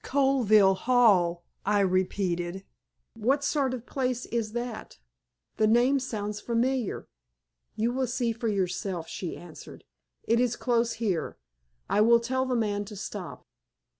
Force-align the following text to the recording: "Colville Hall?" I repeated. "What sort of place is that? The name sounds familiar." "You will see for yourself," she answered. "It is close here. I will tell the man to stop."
"Colville 0.03 0.73
Hall?" 0.73 1.43
I 1.63 1.81
repeated. 1.81 2.65
"What 3.13 3.43
sort 3.43 3.71
of 3.75 3.85
place 3.85 4.25
is 4.25 4.53
that? 4.53 4.97
The 5.57 5.67
name 5.67 5.99
sounds 5.99 6.41
familiar." 6.41 7.07
"You 7.75 7.91
will 7.93 8.07
see 8.07 8.33
for 8.33 8.47
yourself," 8.47 9.07
she 9.07 9.37
answered. 9.37 9.83
"It 10.23 10.39
is 10.39 10.55
close 10.55 10.93
here. 10.93 11.37
I 11.87 12.01
will 12.01 12.19
tell 12.19 12.47
the 12.47 12.55
man 12.55 12.83
to 12.85 12.95
stop." 12.95 13.45